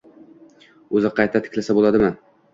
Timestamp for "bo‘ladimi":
1.83-2.13